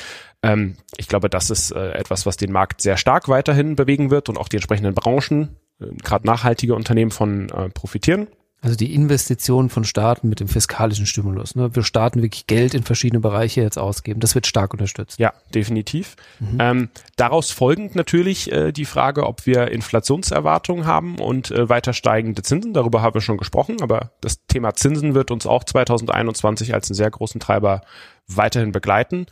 Ähm, 0.42 0.78
ich 0.96 1.08
glaube, 1.08 1.30
das 1.30 1.50
ist 1.50 1.72
äh, 1.72 1.92
etwas, 1.92 2.26
was 2.26 2.38
den 2.38 2.52
Markt 2.52 2.82
sehr 2.82 2.98
stark 2.98 3.28
weiterhin 3.28 3.76
bewegen 3.76 4.10
wird 4.10 4.30
und 4.30 4.38
auch 4.38 4.48
die 4.48 4.58
entsprechenden 4.58 4.94
Branchen, 4.94 5.58
äh, 5.80 5.88
gerade 6.04 6.26
nachhaltige 6.26 6.76
Unternehmen 6.76 7.12
von 7.12 7.50
äh, 7.50 7.70
profitieren. 7.70 8.28
Also 8.68 8.76
die 8.76 8.94
Investition 8.94 9.70
von 9.70 9.86
Staaten 9.86 10.28
mit 10.28 10.42
dem 10.42 10.50
fiskalischen 10.50 11.06
Stimulus. 11.06 11.56
Ne? 11.56 11.74
Wir 11.74 11.84
Staaten 11.84 12.22
wirklich 12.22 12.48
Geld 12.48 12.74
in 12.74 12.84
verschiedene 12.84 13.22
Bereiche 13.22 13.62
jetzt 13.62 13.78
ausgeben. 13.78 14.20
Das 14.20 14.36
wird 14.36 14.46
stark 14.46 14.74
unterstützt. 14.74 15.20
Ja, 15.20 15.32
definitiv. 15.56 16.18
Mhm. 16.42 16.58
Ähm, 16.60 16.90
daraus 17.16 17.50
folgend 17.52 17.96
natürlich 17.96 18.52
äh, 18.52 18.74
die 18.74 18.84
Frage, 18.84 19.26
ob 19.26 19.46
wir 19.46 19.72
Inflationserwartungen 19.72 20.86
haben 20.86 21.18
und 21.18 21.50
äh, 21.50 21.70
weiter 21.70 21.94
steigende 21.94 22.42
Zinsen. 22.42 22.74
Darüber 22.74 23.02
haben 23.02 23.14
wir 23.14 23.22
schon 23.22 23.38
gesprochen, 23.38 23.78
aber 23.82 24.12
das 24.20 24.46
Thema 24.48 24.74
Zinsen 24.74 25.16
wird 25.16 25.32
uns 25.32 25.48
auch 25.48 25.64
2021 25.64 26.74
als 26.74 26.90
einen 26.90 26.96
sehr 26.96 27.10
großen 27.10 27.40
Treiber 27.40 27.84
weiterhin 28.28 28.74
begleiten. 28.74 29.28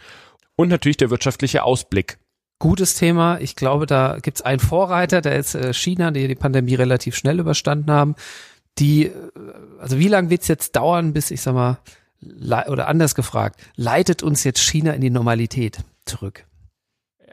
Und 0.55 0.69
natürlich 0.69 0.95
der 0.95 1.09
wirtschaftliche 1.09 1.63
Ausblick 1.63 2.19
gutes 2.59 2.95
Thema. 2.95 3.37
Ich 3.41 3.57
glaube, 3.57 3.85
da 3.85 4.17
gibt's 4.21 4.41
einen 4.41 4.61
Vorreiter, 4.61 5.19
der 5.19 5.35
ist 5.35 5.55
äh, 5.55 5.73
China, 5.73 6.11
die 6.11 6.29
die 6.29 6.35
Pandemie 6.35 6.75
relativ 6.75 7.17
schnell 7.17 7.41
überstanden 7.41 7.91
haben 7.91 8.15
die, 8.77 9.11
also 9.79 9.99
wie 9.99 10.07
lange 10.07 10.29
wird's 10.29 10.47
jetzt 10.47 10.75
dauern, 10.75 11.13
bis 11.13 11.31
ich 11.31 11.41
sag 11.41 11.53
mal, 11.53 11.77
oder 12.67 12.87
anders 12.87 13.15
gefragt, 13.15 13.59
leitet 13.75 14.23
uns 14.23 14.43
jetzt 14.43 14.59
China 14.59 14.93
in 14.93 15.01
die 15.01 15.09
Normalität 15.09 15.79
zurück? 16.05 16.45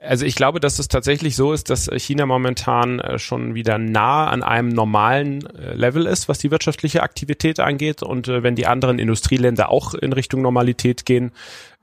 Also 0.02 0.26
ich 0.26 0.34
glaube, 0.34 0.58
dass 0.58 0.80
es 0.80 0.88
tatsächlich 0.88 1.36
so 1.36 1.52
ist, 1.52 1.70
dass 1.70 1.88
China 1.96 2.26
momentan 2.26 2.98
äh, 2.98 3.18
schon 3.20 3.54
wieder 3.54 3.78
nah 3.78 4.26
an 4.28 4.42
einem 4.42 4.68
normalen 4.68 5.46
äh, 5.54 5.74
Level 5.74 6.06
ist, 6.06 6.28
was 6.28 6.40
die 6.40 6.50
wirtschaftliche 6.50 7.04
Aktivität 7.04 7.60
angeht. 7.60 8.02
Und 8.02 8.26
äh, 8.26 8.42
wenn 8.42 8.56
die 8.56 8.66
anderen 8.66 8.98
Industrieländer 8.98 9.70
auch 9.70 9.94
in 9.94 10.12
Richtung 10.12 10.42
Normalität 10.42 11.06
gehen, 11.06 11.30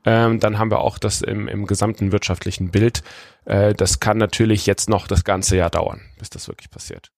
ähm, 0.04 0.38
dann 0.38 0.58
haben 0.58 0.70
wir 0.70 0.80
auch 0.80 0.98
das 0.98 1.22
im, 1.22 1.48
im 1.48 1.66
gesamten 1.66 2.12
wirtschaftlichen 2.12 2.70
Bild. 2.70 3.02
Das 3.44 4.00
kann 4.00 4.18
natürlich 4.18 4.66
jetzt 4.66 4.88
noch 4.88 5.08
das 5.08 5.24
ganze 5.24 5.56
Jahr 5.56 5.70
dauern, 5.70 6.02
bis 6.18 6.30
das 6.30 6.46
wirklich 6.46 6.70
passiert. 6.70 7.10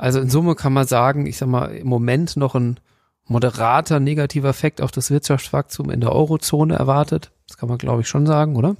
Also 0.00 0.18
in 0.18 0.30
Summe 0.30 0.54
kann 0.54 0.72
man 0.72 0.86
sagen, 0.86 1.26
ich 1.26 1.36
sag 1.36 1.48
mal, 1.48 1.66
im 1.66 1.86
Moment 1.86 2.34
noch 2.38 2.54
ein 2.54 2.80
moderater 3.26 4.00
negativer 4.00 4.48
Effekt 4.48 4.80
auf 4.80 4.90
das 4.90 5.10
Wirtschaftswachstum 5.10 5.90
in 5.90 6.00
der 6.00 6.12
Eurozone 6.12 6.74
erwartet. 6.74 7.32
Das 7.46 7.58
kann 7.58 7.68
man, 7.68 7.76
glaube 7.76 8.00
ich, 8.00 8.08
schon 8.08 8.26
sagen, 8.26 8.56
oder? 8.56 8.76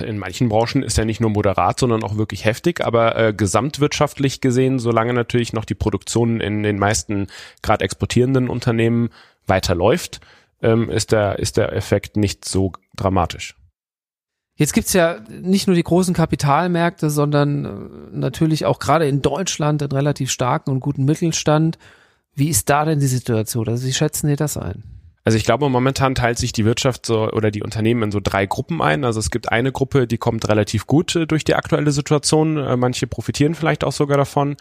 in 0.00 0.18
manchen 0.18 0.48
Branchen 0.48 0.82
ist 0.82 0.98
er 0.98 1.04
nicht 1.04 1.20
nur 1.20 1.30
moderat, 1.30 1.78
sondern 1.78 2.02
auch 2.02 2.16
wirklich 2.16 2.44
heftig, 2.44 2.84
aber 2.84 3.16
äh, 3.16 3.32
gesamtwirtschaftlich 3.32 4.40
gesehen, 4.40 4.80
solange 4.80 5.14
natürlich 5.14 5.52
noch 5.52 5.64
die 5.64 5.76
Produktion 5.76 6.40
in 6.40 6.64
den 6.64 6.80
meisten 6.80 7.28
gerade 7.62 7.84
exportierenden 7.84 8.48
Unternehmen 8.48 9.10
weiterläuft, 9.46 10.20
ähm, 10.62 10.90
ist, 10.90 11.12
der, 11.12 11.38
ist 11.38 11.58
der 11.58 11.72
Effekt 11.74 12.16
nicht 12.16 12.44
so 12.44 12.72
dramatisch. 12.96 13.54
Jetzt 14.56 14.72
gibt's 14.72 14.92
ja 14.92 15.18
nicht 15.28 15.66
nur 15.66 15.74
die 15.74 15.82
großen 15.82 16.14
Kapitalmärkte, 16.14 17.10
sondern 17.10 17.64
äh, 17.64 18.16
natürlich 18.16 18.66
auch 18.66 18.78
gerade 18.78 19.08
in 19.08 19.20
Deutschland 19.20 19.82
einen 19.82 19.92
relativ 19.92 20.30
starken 20.30 20.70
und 20.70 20.80
guten 20.80 21.04
Mittelstand. 21.04 21.78
Wie 22.34 22.48
ist 22.48 22.68
da 22.68 22.84
denn 22.84 23.00
die 23.00 23.06
Situation? 23.06 23.68
Also, 23.68 23.86
wie 23.86 23.92
schätzen 23.92 24.28
Sie 24.28 24.36
das 24.36 24.56
ein? 24.56 24.82
Also 25.24 25.38
ich 25.38 25.44
glaube, 25.44 25.70
momentan 25.70 26.14
teilt 26.14 26.38
sich 26.38 26.52
die 26.52 26.66
Wirtschaft 26.66 27.06
so 27.06 27.30
oder 27.30 27.50
die 27.50 27.62
Unternehmen 27.62 28.02
in 28.02 28.12
so 28.12 28.20
drei 28.22 28.44
Gruppen 28.44 28.82
ein. 28.82 29.04
Also 29.04 29.20
es 29.20 29.30
gibt 29.30 29.50
eine 29.50 29.72
Gruppe, 29.72 30.06
die 30.06 30.18
kommt 30.18 30.48
relativ 30.48 30.86
gut 30.86 31.16
äh, 31.16 31.26
durch 31.26 31.44
die 31.44 31.54
aktuelle 31.54 31.92
Situation. 31.92 32.58
Äh, 32.58 32.76
manche 32.76 33.06
profitieren 33.06 33.54
vielleicht 33.54 33.84
auch 33.84 33.92
sogar 33.92 34.18
davon, 34.18 34.56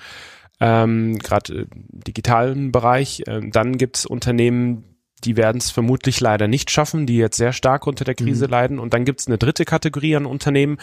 ähm, 0.61 1.19
gerade 1.19 1.67
digitalen 1.71 2.71
Bereich. 2.71 3.23
Ähm, 3.27 3.51
dann 3.51 3.77
gibt's 3.77 4.05
Unternehmen, 4.05 4.92
die 5.23 5.37
werden 5.37 5.57
es 5.57 5.71
vermutlich 5.71 6.19
leider 6.19 6.47
nicht 6.47 6.71
schaffen, 6.71 7.05
die 7.05 7.17
jetzt 7.17 7.37
sehr 7.37 7.53
stark 7.53 7.87
unter 7.87 8.05
der 8.05 8.15
Krise 8.15 8.45
mhm. 8.45 8.51
leiden. 8.51 8.79
Und 8.79 8.93
dann 8.93 9.05
gibt 9.05 9.21
es 9.21 9.27
eine 9.27 9.37
dritte 9.37 9.65
Kategorie 9.65 10.15
an 10.15 10.25
Unternehmen, 10.25 10.77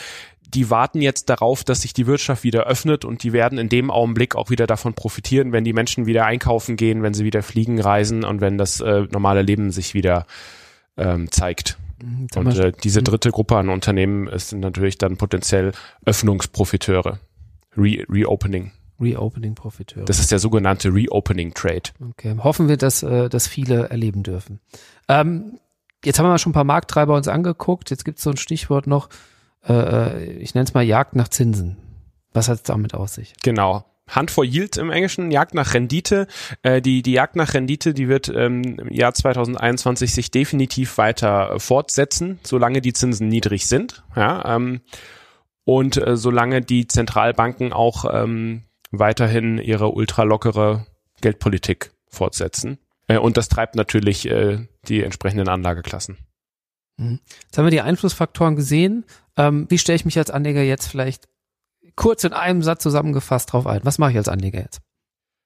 die 0.55 0.71
warten 0.71 1.01
jetzt 1.01 1.29
darauf, 1.31 1.65
dass 1.65 1.83
sich 1.83 1.93
die 1.93 2.07
Wirtschaft 2.07 2.43
wieder 2.43 2.65
öffnet 2.65 3.05
und 3.05 3.23
die 3.23 3.33
werden 3.33 3.59
in 3.59 3.69
dem 3.69 3.91
Augenblick 3.91 4.35
auch 4.35 4.51
wieder 4.51 4.67
davon 4.67 4.95
profitieren, 4.95 5.53
wenn 5.53 5.65
die 5.65 5.73
Menschen 5.73 6.07
wieder 6.07 6.27
einkaufen 6.27 6.77
gehen, 6.77 7.03
wenn 7.03 7.15
sie 7.15 7.25
wieder 7.25 7.43
fliegen, 7.43 7.81
reisen 7.81 8.25
und 8.25 8.41
wenn 8.41 8.59
das 8.59 8.81
äh, 8.81 9.07
normale 9.13 9.43
Leben 9.43 9.71
sich 9.71 9.95
wieder 9.95 10.27
ähm, 10.97 11.31
zeigt. 11.31 11.79
Mhm, 12.03 12.27
und 12.35 12.59
äh, 12.59 12.73
diese 12.83 13.01
mhm. 13.01 13.05
dritte 13.05 13.31
Gruppe 13.31 13.57
an 13.57 13.69
Unternehmen 13.69 14.29
sind 14.39 14.61
natürlich 14.61 14.99
dann 14.99 15.17
potenziell 15.17 15.73
Öffnungsprofiteure. 16.05 17.21
Re 17.77 18.05
Reopening. 18.09 18.73
Reopening-Profiteure. 19.01 20.05
Das 20.05 20.19
ist 20.19 20.31
der 20.31 20.39
sogenannte 20.39 20.93
Reopening-Trade. 20.93 21.91
Okay, 22.11 22.37
hoffen 22.39 22.69
wir, 22.69 22.77
dass, 22.77 23.03
äh, 23.03 23.29
dass 23.29 23.47
viele 23.47 23.89
erleben 23.89 24.23
dürfen. 24.23 24.61
Ähm, 25.09 25.59
jetzt 26.05 26.19
haben 26.19 26.27
wir 26.27 26.31
mal 26.31 26.39
schon 26.39 26.51
ein 26.51 26.55
paar 26.55 26.65
Markttreiber 26.65 27.15
uns 27.15 27.29
angeguckt. 27.29 27.91
Jetzt 27.91 28.05
gibt 28.05 28.19
es 28.19 28.25
so 28.25 28.31
ein 28.31 28.37
Stichwort 28.37 28.87
noch, 28.87 29.09
äh, 29.67 29.73
äh 29.73 30.33
ich 30.35 30.55
nenne 30.55 30.65
es 30.65 30.75
mal 30.75 30.83
Jagd 30.83 31.17
nach 31.17 31.29
Zinsen. 31.29 31.77
Was 32.33 32.49
hat 32.49 32.57
es 32.57 32.63
damit 32.63 32.95
aus 32.95 33.15
sich? 33.15 33.33
Genau. 33.43 33.85
Hand 34.11 34.31
for 34.31 34.45
Yield 34.45 34.77
im 34.77 34.91
Englischen, 34.91 35.31
Jagd 35.31 35.55
nach 35.55 35.75
Rendite. 35.75 36.27
Äh, 36.63 36.83
die, 36.83 37.03
die 37.03 37.13
Jagd 37.13 37.37
nach 37.37 37.55
Rendite, 37.55 37.95
die 37.95 38.09
wird 38.09 38.29
ähm, 38.29 38.79
im 38.79 38.93
Jahr 38.93 39.15
2021 39.15 40.13
sich 40.13 40.31
definitiv 40.31 40.99
weiter 40.99 41.53
äh, 41.53 41.59
fortsetzen, 41.61 42.39
solange 42.43 42.81
die 42.81 42.93
Zinsen 42.93 43.29
niedrig 43.29 43.67
sind. 43.67 44.03
Ja, 44.17 44.57
ähm, 44.57 44.81
und 45.65 45.97
äh, 45.97 46.17
solange 46.17 46.61
die 46.61 46.87
Zentralbanken 46.87 47.73
auch 47.73 48.05
ähm, 48.13 48.65
weiterhin 48.91 49.59
ihre 49.59 49.91
ultralockere 49.91 50.87
Geldpolitik 51.21 51.93
fortsetzen. 52.09 52.79
Äh, 53.09 53.19
und 53.19 53.37
das 53.37 53.49
treibt 53.49 53.77
natürlich 53.77 54.29
äh, 54.29 54.67
die 54.89 55.03
entsprechenden 55.03 55.49
Anlageklassen. 55.49 56.19
Mhm. 56.97 57.21
Jetzt 57.43 57.59
haben 57.59 57.67
wir 57.67 57.71
die 57.71 57.81
Einflussfaktoren 57.81 58.57
gesehen. 58.57 59.05
Ähm, 59.37 59.67
wie 59.69 59.79
stelle 59.79 59.97
ich 59.97 60.05
mich 60.05 60.19
als 60.19 60.31
Anleger 60.31 60.63
jetzt 60.63 60.87
vielleicht 60.87 61.29
kurz 61.97 62.25
in 62.25 62.33
einem 62.33 62.63
Satz 62.63 62.83
zusammengefasst 62.83 63.53
drauf 63.53 63.67
ein? 63.67 63.81
Was 63.85 63.99
mache 63.99 64.13
ich 64.13 64.17
als 64.17 64.29
Anleger 64.29 64.61
jetzt? 64.61 64.81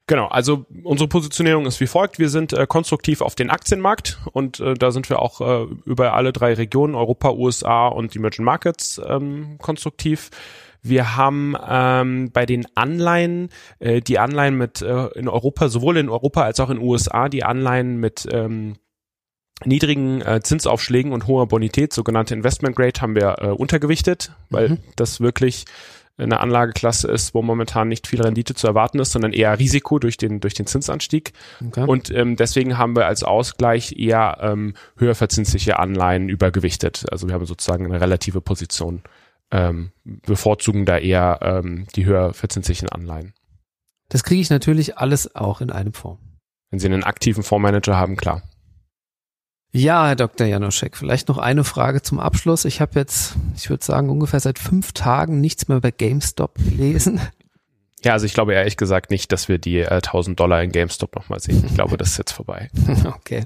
Genau, 0.07 0.27
also 0.27 0.67
unsere 0.83 1.09
Positionierung 1.09 1.65
ist 1.65 1.81
wie 1.81 1.87
folgt. 1.87 2.19
Wir 2.19 2.29
sind 2.29 2.53
äh, 2.53 2.67
konstruktiv 2.67 3.23
auf 3.23 3.35
den 3.35 3.49
Aktienmarkt 3.49 4.19
und 4.33 4.61
äh, 4.61 4.75
da 4.75 4.91
sind 4.91 5.09
wir 5.09 5.21
auch 5.21 5.41
äh, 5.41 5.67
über 5.87 6.13
alle 6.13 6.35
drei 6.35 6.53
Regionen, 6.53 6.95
Europa, 6.95 7.31
USA 7.31 7.89
und 7.89 8.13
die 8.13 8.19
Emerging 8.19 8.45
Markets 8.45 9.01
ähm, 9.07 9.57
konstruktiv. 9.59 10.31
Wir 10.85 11.17
haben 11.17 11.57
ähm, 11.67 12.31
bei 12.31 12.45
den 12.45 12.67
Anleihen, 12.75 13.49
äh, 13.79 14.03
die 14.03 14.19
Anleihen 14.19 14.57
mit 14.57 14.83
äh, 14.83 15.07
in 15.15 15.29
Europa, 15.29 15.69
sowohl 15.69 15.97
in 15.97 16.11
Europa 16.11 16.43
als 16.43 16.61
auch 16.61 16.69
in 16.69 16.77
den 16.77 16.87
USA, 16.87 17.31
die 17.31 17.43
Anleihen 17.43 17.97
mit 17.97 18.29
ähm, 18.31 18.75
niedrigen 19.65 20.21
äh, 20.21 20.41
Zinsaufschlägen 20.43 21.13
und 21.13 21.27
hoher 21.27 21.49
Bonität, 21.49 21.95
sogenannte 21.95 22.35
Investment 22.35 22.77
Grade, 22.77 23.01
haben 23.01 23.15
wir 23.15 23.37
äh, 23.39 23.47
untergewichtet, 23.47 24.33
weil 24.51 24.69
mhm. 24.69 24.79
das 24.97 25.21
wirklich 25.21 25.65
eine 26.17 26.39
Anlageklasse 26.39 27.09
ist, 27.09 27.35
wo 27.35 27.43
momentan 27.43 27.89
nicht 27.89 28.07
viel 28.07 28.23
Rendite 28.23 28.55
zu 28.55 28.67
erwarten 28.67 29.01
ist, 29.01 29.11
sondern 29.11 29.33
eher 29.33 29.59
Risiko 29.59 29.99
durch 29.99 30.17
den 30.17 30.39
durch 30.39 30.55
den 30.55 30.67
Zinsanstieg. 30.67 31.33
Okay. 31.67 31.87
Und 31.87 32.11
ähm, 32.11 32.37
deswegen 32.37 32.79
haben 32.79 32.95
wir 32.95 33.07
als 33.07 33.25
Ausgleich 33.25 33.99
eher 33.99 34.39
ähm, 34.41 34.75
höher 34.97 35.17
verzinsliche 35.17 35.79
Anleihen 35.79 36.29
übergewichtet. 36.29 37.07
Also 37.11 37.27
wir 37.27 37.35
haben 37.35 37.47
sozusagen 37.47 37.87
eine 37.87 38.01
relative 38.01 38.41
Position 38.41 39.03
ähm, 39.55 39.93
bevorzugen 40.05 40.85
da 40.85 40.99
eher 40.99 41.39
ähm, 41.41 41.87
die 41.95 42.05
höher 42.05 42.35
verzinslichen 42.35 42.89
Anleihen. 42.89 43.33
Das 44.09 44.25
kriege 44.25 44.41
ich 44.41 44.51
natürlich 44.51 44.99
alles 44.99 45.35
auch 45.35 45.61
in 45.61 45.71
einem 45.71 45.95
Fonds. 45.95 46.21
Wenn 46.71 46.81
Sie 46.81 46.87
einen 46.87 47.05
aktiven 47.05 47.45
Fondsmanager 47.45 47.97
haben, 47.97 48.17
klar. 48.17 48.43
Ja, 49.71 50.07
Herr 50.09 50.17
Dr. 50.17 50.47
Janoschek, 50.47 50.97
vielleicht 50.97 51.29
noch 51.29 51.39
eine 51.39 51.65
Frage 51.65 52.03
zum 52.03 52.21
Abschluss. 52.21 52.65
Ich 52.65 52.81
habe 52.81 52.99
jetzt, 52.99 53.37
ich 53.57 53.71
würde 53.71 53.85
sagen, 53.85 54.11
ungefähr 54.11 54.41
seit 54.41 54.59
fünf 54.59 54.93
Tagen 54.93 55.41
nichts 55.41 55.69
mehr 55.69 55.81
bei 55.81 55.91
GameStop 55.91 56.57
gelesen. 56.57 57.21
Ja, 58.05 58.13
also 58.13 58.27
ich 58.27 58.35
glaube 58.35 58.55
ehrlich 58.55 58.77
gesagt 58.77 59.11
nicht, 59.11 59.33
dass 59.33 59.49
wir 59.49 59.59
die 59.59 59.79
äh, 59.79 59.89
1000 59.89 60.39
Dollar 60.39 60.63
in 60.63 60.73
GameStop 60.73 61.15
nochmal 61.17 61.41
sehen. 61.41 61.65
Ich 61.67 61.75
glaube, 61.75 61.97
das 61.97 62.11
ist 62.11 62.19
jetzt 62.19 62.33
vorbei. 62.33 62.71
okay. 63.17 63.45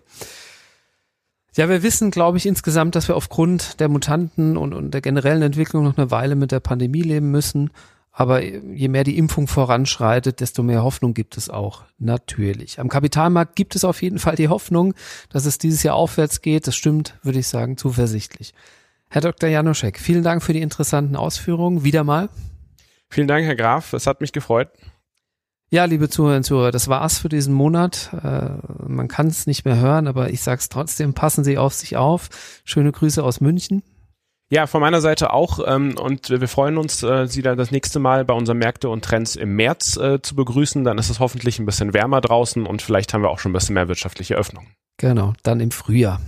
Ja, 1.59 1.69
wir 1.69 1.83
wissen, 1.83 2.13
glaube 2.13 2.39
ich, 2.39 2.47
insgesamt, 2.47 2.95
dass 2.95 3.09
wir 3.09 3.17
aufgrund 3.17 3.81
der 3.81 3.89
Mutanten 3.89 4.57
und, 4.57 4.73
und 4.73 4.93
der 4.93 5.01
generellen 5.01 5.43
Entwicklung 5.43 5.83
noch 5.83 5.99
eine 5.99 6.13
Weile 6.13 6.37
mit 6.37 6.53
der 6.53 6.61
Pandemie 6.61 7.03
leben 7.03 7.33
müssen. 7.33 7.71
Aber 8.13 8.45
je 8.45 8.87
mehr 8.87 9.03
die 9.03 9.19
Impfung 9.19 9.49
voranschreitet, 9.49 10.39
desto 10.39 10.63
mehr 10.63 10.85
Hoffnung 10.85 11.15
gibt 11.15 11.37
es 11.37 11.51
auch. 11.51 11.83
Natürlich. 11.99 12.79
Am 12.79 12.89
Kapitalmarkt 12.89 13.57
gibt 13.57 13.75
es 13.75 13.83
auf 13.83 14.03
jeden 14.03 14.21
Fall 14.21 14.37
die 14.37 14.47
Hoffnung, 14.47 14.95
dass 15.31 15.47
es 15.47 15.59
dieses 15.59 15.83
Jahr 15.83 15.97
aufwärts 15.97 16.43
geht. 16.43 16.69
Das 16.69 16.77
stimmt, 16.77 17.19
würde 17.25 17.41
ich 17.41 17.49
sagen, 17.49 17.77
zuversichtlich. 17.77 18.55
Herr 19.11 19.23
Dr. 19.23 19.49
Janoschek, 19.49 19.99
vielen 19.99 20.23
Dank 20.23 20.45
für 20.45 20.53
die 20.53 20.63
interessanten 20.63 21.17
Ausführungen. 21.17 21.83
Wieder 21.83 22.05
mal. 22.05 22.29
Vielen 23.11 23.27
Dank, 23.27 23.45
Herr 23.45 23.57
Graf. 23.57 23.95
Es 23.95 24.07
hat 24.07 24.21
mich 24.21 24.31
gefreut. 24.31 24.69
Ja, 25.71 25.85
liebe 25.85 26.09
Zuhörerinnen 26.09 26.41
und 26.41 26.45
Zuhörer, 26.45 26.71
das 26.71 26.89
war's 26.89 27.19
für 27.19 27.29
diesen 27.29 27.53
Monat. 27.53 28.11
Äh, 28.25 28.51
man 28.87 29.07
kann 29.07 29.27
es 29.27 29.47
nicht 29.47 29.67
mehr 29.67 29.77
hören, 29.77 30.07
aber 30.07 30.31
ich 30.31 30.41
sag's 30.41 30.71
trotzdem, 30.71 31.13
passen 31.13 31.45
Sie 31.45 31.59
auf 31.59 31.75
sich 31.75 31.97
auf. 31.97 32.31
Schöne 32.65 32.91
Grüße 32.91 33.23
aus 33.23 33.43
München. 33.43 33.83
Ja, 34.51 34.67
von 34.67 34.81
meiner 34.81 35.03
Seite 35.03 35.35
auch. 35.35 35.61
Ähm, 35.67 35.95
und 36.01 36.31
wir 36.31 36.49
freuen 36.49 36.79
uns, 36.79 37.03
äh, 37.03 37.27
Sie 37.27 37.43
dann 37.43 37.59
das 37.59 37.71
nächste 37.71 37.99
Mal 37.99 38.25
bei 38.25 38.33
unseren 38.33 38.57
Märkte 38.57 38.89
und 38.89 39.05
Trends 39.05 39.37
im 39.37 39.57
März 39.57 39.99
äh, 39.99 40.23
zu 40.23 40.35
begrüßen. 40.35 40.85
Dann 40.85 40.97
ist 40.97 41.11
es 41.11 41.21
hoffentlich 41.21 41.59
ein 41.59 41.67
bisschen 41.67 41.93
wärmer 41.93 42.23
draußen 42.23 42.65
und 42.65 42.81
vielleicht 42.81 43.13
haben 43.13 43.21
wir 43.23 43.29
auch 43.29 43.39
schon 43.39 43.51
ein 43.51 43.55
bisschen 43.55 43.75
mehr 43.75 43.89
wirtschaftliche 43.89 44.37
Öffnung. 44.37 44.69
Genau, 44.97 45.35
dann 45.43 45.61
im 45.61 45.71
Frühjahr. 45.71 46.19